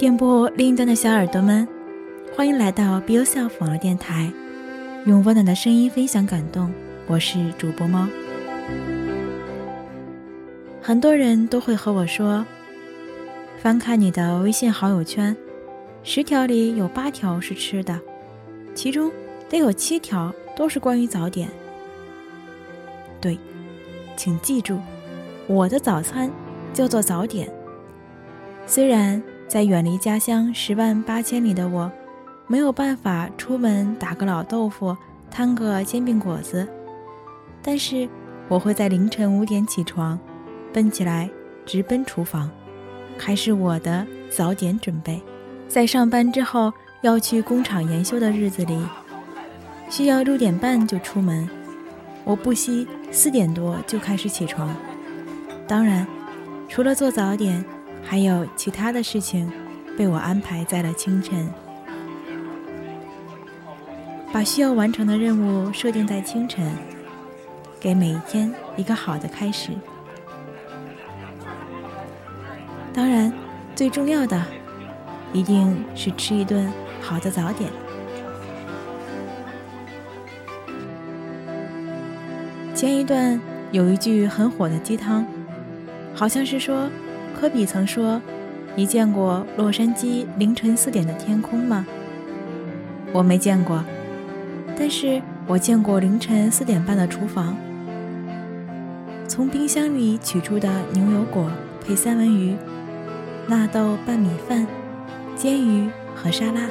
[0.00, 1.68] 电波另一端的小耳朵们，
[2.34, 4.32] 欢迎来到 Be Yourself 网络电台，
[5.04, 6.72] 用温暖的声音分享感动。
[7.06, 8.08] 我是主播猫。
[10.80, 12.46] 很多人都会和我说，
[13.58, 15.36] 翻看你的微信好友圈，
[16.02, 18.00] 十条里有八条是吃的，
[18.74, 19.12] 其中
[19.50, 21.46] 得有七条都是关于早点。
[23.20, 23.38] 对，
[24.16, 24.78] 请记住，
[25.46, 26.30] 我的早餐
[26.72, 27.52] 叫做早点。
[28.66, 29.22] 虽然。
[29.50, 31.90] 在远离家乡十万八千里的我，
[32.46, 34.96] 没有办法出门打个老豆腐，
[35.28, 36.64] 摊个煎饼果子，
[37.60, 38.08] 但是
[38.46, 40.16] 我会在凌晨五点起床，
[40.72, 41.28] 奔起来，
[41.66, 42.48] 直奔厨房，
[43.18, 45.20] 开始我的早点准备。
[45.66, 48.80] 在上班之后要去工厂研修的日子里，
[49.88, 51.50] 需要六点半就出门，
[52.22, 54.72] 我不惜四点多就开始起床。
[55.66, 56.06] 当然，
[56.68, 57.64] 除了做早点。
[58.02, 59.50] 还有其他的事情，
[59.96, 61.48] 被我安排在了清晨。
[64.32, 66.72] 把需要完成的任务设定在清晨，
[67.80, 69.70] 给每一天一个好的开始。
[72.92, 73.32] 当然，
[73.74, 74.40] 最重要的
[75.32, 77.70] 一定是吃一顿好的早点。
[82.74, 83.40] 前一段
[83.72, 85.26] 有一句很火的鸡汤，
[86.14, 86.88] 好像是说。
[87.40, 88.20] 科比曾说
[88.76, 91.86] ：“你见过洛杉矶凌晨四点的天空吗？”
[93.12, 93.82] 我没见过，
[94.76, 97.56] 但是我见过凌晨四点半的厨房。
[99.26, 101.50] 从冰箱里取出的牛油果
[101.82, 102.54] 配三文鱼、
[103.46, 104.66] 纳豆拌米饭、
[105.34, 106.68] 煎鱼和沙拉。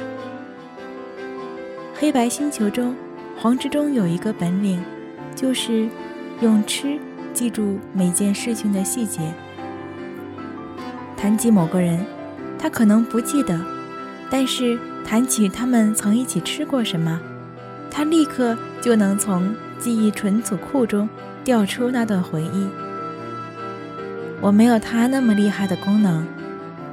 [1.96, 2.94] 黑白星球中，
[3.36, 4.80] 黄执中有一个本领，
[5.34, 5.88] 就是
[6.40, 6.96] 用吃
[7.32, 9.20] 记住每件事情的细节。
[11.20, 12.02] 谈及某个人，
[12.58, 13.60] 他可能不记得，
[14.30, 17.20] 但是谈起他们曾一起吃过什么，
[17.90, 21.06] 他立刻就能从记忆存储库中
[21.44, 22.66] 调出那段回忆。
[24.40, 26.24] 我没有他那么厉害的功能，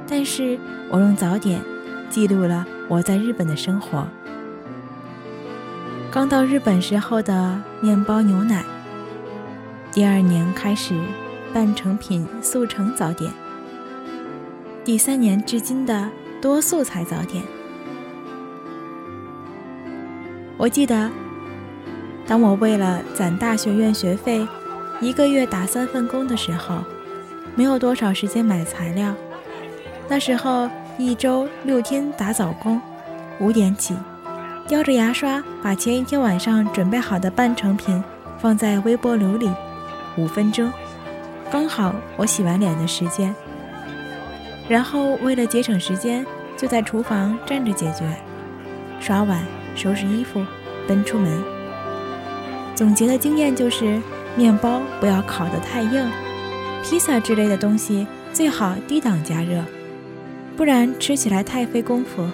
[0.06, 0.58] 但是
[0.90, 1.62] 我用早点
[2.10, 4.06] 记录了我在日本的生活。
[6.10, 8.62] 刚到日本时候的面包牛奶，
[9.90, 10.94] 第二年开始
[11.54, 13.32] 半成品速成早点。
[14.88, 16.08] 第三年至今的
[16.40, 17.44] 多素材早点。
[20.56, 21.10] 我记得，
[22.26, 24.48] 当我为了攒大学院学费，
[24.98, 26.78] 一个月打三份工的时候，
[27.54, 29.14] 没有多少时间买材料。
[30.08, 30.66] 那时候
[30.96, 32.80] 一周六天打早工，
[33.40, 33.94] 五点起，
[34.66, 38.02] 叼着牙刷把前一天晚上准备好的半成品
[38.38, 39.50] 放在微波炉里，
[40.16, 40.72] 五分钟，
[41.50, 43.36] 刚好我洗完脸的时间。
[44.68, 48.04] 然后为了节省时间，就在厨房站着解决，
[49.00, 49.42] 刷碗、
[49.74, 50.44] 收拾衣服，
[50.86, 51.42] 奔出门。
[52.74, 53.98] 总结的经验就是：
[54.36, 56.06] 面包不要烤得太硬，
[56.84, 59.64] 披萨之类的东西最好低档加热，
[60.56, 62.24] 不然吃起来太费功夫。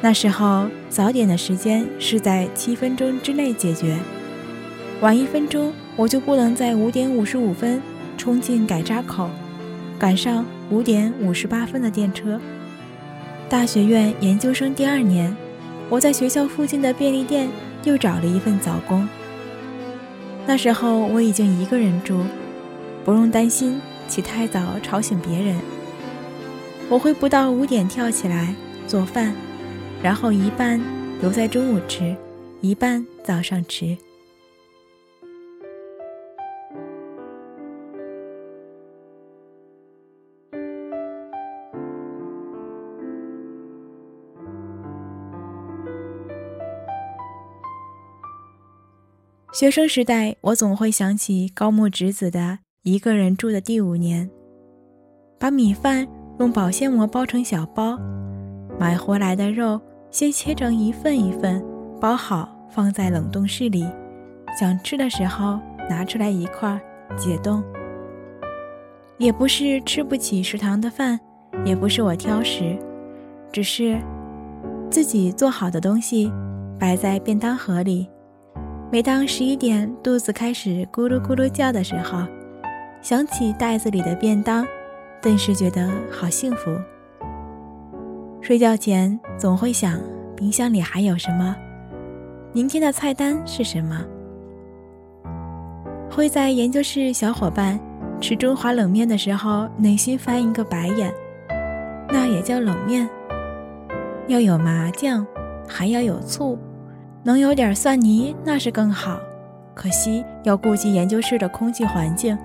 [0.00, 3.96] 那时候早点的时间是在七分钟之内解决，
[5.00, 7.80] 晚一分钟我就不能在五点五十五分
[8.18, 9.30] 冲进改扎口。
[9.98, 12.40] 赶上五点五十八分的电车。
[13.46, 15.36] 大学院研究生第二年，
[15.90, 17.50] 我在学校附近的便利店
[17.84, 19.06] 又找了一份早工。
[20.46, 22.22] 那时候我已经一个人住，
[23.04, 23.78] 不用担心
[24.08, 25.54] 起太早吵醒别人。
[26.88, 28.54] 我会不到五点跳起来
[28.86, 29.34] 做饭，
[30.02, 30.80] 然后一半
[31.20, 32.16] 留在中午吃，
[32.62, 33.94] 一半早上吃。
[49.52, 52.40] 学生时代，我总会想起高木直子的
[52.84, 54.26] 《一个人住的第五年》，
[55.38, 56.08] 把米饭
[56.38, 57.98] 用保鲜膜包成小包，
[58.80, 59.78] 买回来的肉
[60.10, 61.62] 先切成一份一份，
[62.00, 63.86] 包好放在冷冻室里，
[64.58, 66.80] 想吃的时候拿出来一块
[67.14, 67.62] 解冻。
[69.18, 71.20] 也不是吃不起食堂的饭，
[71.62, 72.74] 也不是我挑食，
[73.52, 74.00] 只是
[74.90, 76.32] 自己做好的东西
[76.80, 78.08] 摆在便当盒里。
[78.92, 82.26] 每当十一点肚子开始咕噜咕噜叫的时候，
[83.00, 84.66] 想起袋子里的便当，
[85.22, 86.78] 顿时觉得好幸福。
[88.42, 89.98] 睡觉前总会想，
[90.36, 91.56] 冰箱里还有什么？
[92.52, 93.98] 明天的菜单是什么？
[96.10, 97.80] 会在研究室小伙伴
[98.20, 101.10] 吃中华冷面的时候，内心翻一个白眼。
[102.10, 103.08] 那也叫冷面。
[104.26, 105.26] 要有麻酱，
[105.66, 106.58] 还要有醋，
[107.22, 109.18] 能有点蒜泥那是更好。
[109.74, 112.36] 可惜要顾及研究室的空气环境。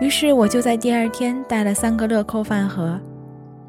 [0.00, 2.98] 于是我就在第二天带了三个乐扣饭盒、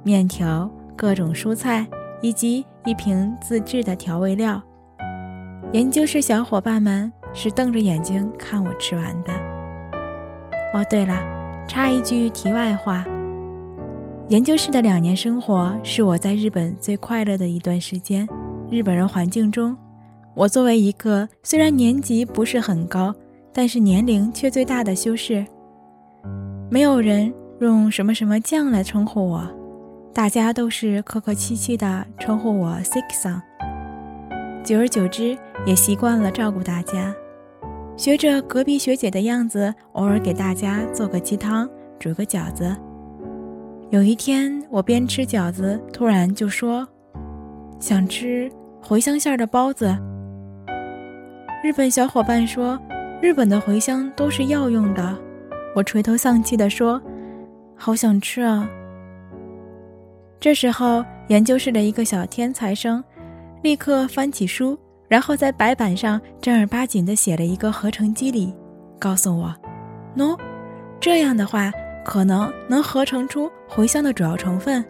[0.03, 1.87] 面条、各种蔬菜
[2.21, 4.61] 以及一瓶自制的调味料。
[5.71, 9.33] 研究室小伙伴们是瞪着眼睛看我吃完的。
[10.73, 11.19] 哦，对了，
[11.67, 13.03] 插一句题外话：
[14.27, 18.27] 研究室的两年生活是我在日本最快乐的一段时间。
[18.73, 19.77] 日本人环境中，
[20.33, 23.13] 我作为一个虽然年级不是很高，
[23.53, 25.45] 但是年龄却最大的修士。
[26.71, 29.47] 没有人用什么什么酱来称呼我，
[30.11, 33.39] 大家都是客客气气的称呼我 Sixon。
[34.63, 35.37] 久而久之，
[35.67, 37.13] 也习惯了照顾大家，
[37.95, 42.75] 学着隔壁学姐的样子，偶尔给大家做个鸡汤，煮个饺子。
[43.91, 46.87] 有一天，我边吃饺子，突然就说
[47.79, 48.51] 想吃
[48.85, 49.97] 茴香馅的包子。
[51.63, 52.77] 日本小伙伴说，
[53.21, 55.17] 日本的茴香都是药用的。
[55.73, 57.01] 我垂头丧气地说
[57.75, 58.69] ：“好想吃啊！”
[60.37, 63.01] 这时候，研究室的一个小天才生
[63.61, 64.77] 立刻翻起书，
[65.07, 68.53] 然后在白板上正儿八经地写了一个合成机理，
[68.99, 69.55] 告诉我
[70.17, 70.37] ：“喏，
[70.99, 71.71] 这样的话
[72.03, 74.83] 可能能合成出茴香的主要成分。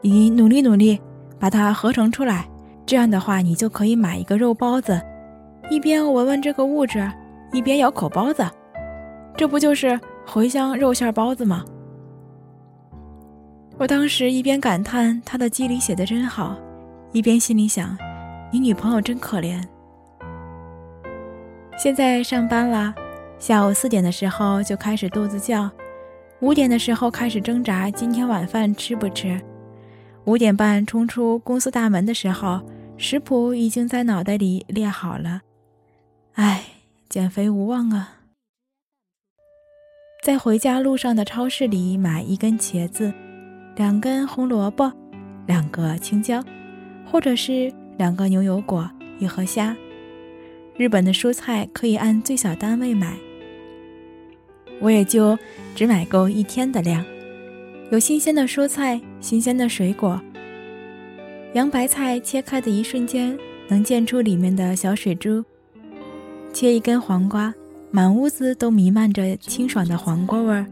[0.00, 1.00] 你努力努力，
[1.40, 2.48] 把它合成出来。
[2.84, 5.00] 这样的话，你就可以买一个肉包子，
[5.70, 7.10] 一边闻闻这个物质，
[7.52, 8.44] 一边咬口包子。”
[9.34, 11.64] 这不就是茴香肉馅包子吗？
[13.78, 16.54] 我当时一边感叹他的机理写的真好，
[17.12, 17.96] 一边心里想：
[18.52, 19.58] 你女朋友真可怜。
[21.78, 22.94] 现在上班了，
[23.38, 25.68] 下午四点的时候就开始肚子叫，
[26.40, 29.40] 五点的时候开始挣扎今天晚饭吃不吃，
[30.24, 32.60] 五点半冲出公司大门的时候，
[32.96, 35.42] 食谱已经在脑袋里列好了。
[36.34, 36.64] 唉，
[37.08, 38.20] 减肥无望啊！
[40.22, 43.12] 在回家路上的超市里买一根茄子，
[43.74, 44.92] 两根红萝卜，
[45.46, 46.40] 两个青椒，
[47.04, 49.76] 或者是两个牛油果，一盒虾。
[50.76, 53.16] 日本的蔬菜可以按最小单位买，
[54.80, 55.36] 我也就
[55.74, 57.04] 只买够一天的量。
[57.92, 60.18] 有新鲜的蔬菜，新鲜的水果。
[61.52, 65.44] 洋白菜切开的一瞬间，能见出里面的小水珠。
[66.54, 67.52] 切一根黄瓜。
[67.90, 70.64] 满屋子都弥漫着清爽的黄瓜味儿，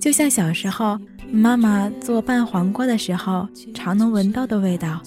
[0.00, 0.98] 就像小时候
[1.30, 5.00] 妈妈做拌黄瓜的时候常能闻到的味道。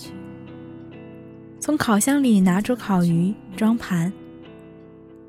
[1.59, 4.09] 从烤箱里拿出烤鱼，装盘，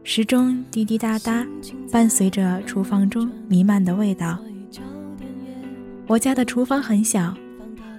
[0.04, 1.44] 时钟滴滴答答，
[1.90, 4.38] 伴随着厨房中弥漫的味道。
[6.06, 7.34] 我家的厨房很小，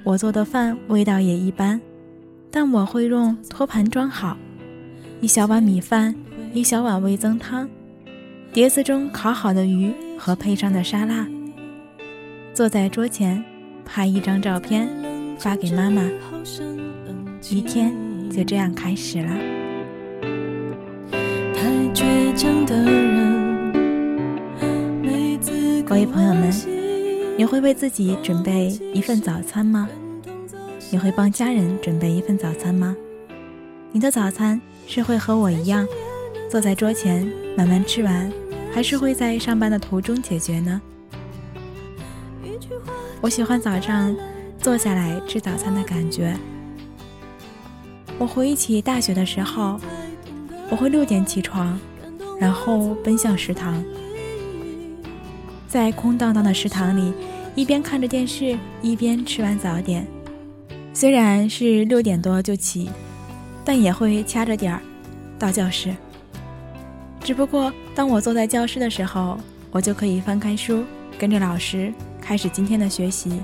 [0.04, 1.80] 我做的饭味道也一般，
[2.52, 4.38] 但我会用托盘装好，
[5.22, 6.16] 一小碗米饭。
[6.56, 7.68] 一小碗味增汤，
[8.52, 11.28] 碟子中烤好的鱼和配上的沙拉。
[12.54, 13.44] 坐在桌前，
[13.84, 14.88] 拍一张照片，
[15.40, 16.04] 发给妈妈。
[17.50, 17.92] 一天
[18.30, 19.36] 就这样开始了。
[25.88, 26.52] 各位朋友们，
[27.36, 29.90] 你会为自己准备一份早餐吗？
[30.92, 32.96] 你会帮家人准备一份早餐吗？
[33.92, 35.88] 你的早餐是会和我一样？
[36.48, 38.32] 坐在桌前慢慢吃完，
[38.72, 40.80] 还是会在上班的途中解决呢？
[43.20, 44.16] 我喜欢早上
[44.60, 46.38] 坐下来吃早餐的感觉。
[48.20, 49.80] 我回忆起大学的时候，
[50.70, 51.80] 我会六点起床，
[52.40, 53.84] 然后奔向食堂，
[55.74, 57.12] 在空荡荡的食堂里，
[57.56, 60.06] 一边看着电视，一边吃完早点。
[60.94, 62.92] 虽然是六点多就起，
[63.66, 64.80] 但也会掐着点儿
[65.40, 65.92] 到教室。
[67.22, 69.36] 只不过，当我坐在教室的时候，
[69.72, 70.84] 我就可以翻开书，
[71.18, 73.42] 跟着老师开始今天的学习。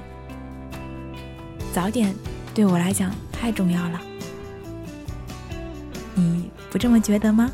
[1.74, 2.13] 早点
[2.53, 4.00] 对我来讲太重要了，
[6.13, 7.50] 你不这么觉得吗？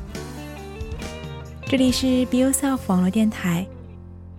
[1.65, 3.65] 这里是 Be Yourself 网络电台，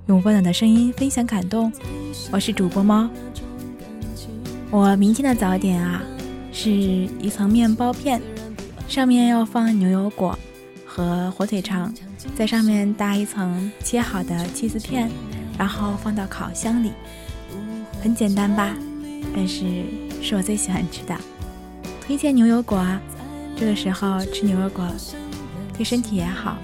[0.06, 1.72] 用温暖的声音分享感动，
[2.30, 3.10] 我是主播猫。
[4.70, 6.00] 我明天的早点啊，
[6.52, 8.22] 是一层面包片，
[8.86, 10.38] 上面要放牛油果。
[10.84, 11.92] 和火腿肠，
[12.36, 15.10] 在上面搭一层切好的起司片，
[15.58, 16.92] 然后放到烤箱里，
[18.00, 18.76] 很简单吧？
[19.34, 19.64] 但是
[20.22, 21.16] 是我最喜欢吃的，
[22.00, 23.02] 推荐牛油果啊！
[23.56, 24.86] 这个时候吃牛油果
[25.76, 26.56] 对身体也好。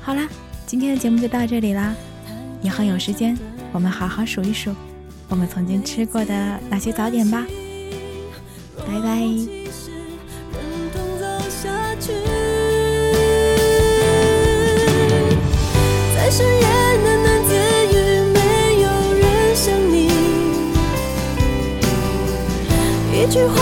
[0.00, 0.28] 好啦，
[0.66, 1.94] 今天的节目就到这里啦，
[2.62, 3.36] 以后有时间
[3.72, 4.74] 我们好好数一数，
[5.28, 7.44] 我们曾经吃过的那些早点吧。
[8.86, 9.20] 拜拜。
[23.14, 23.54] 一句话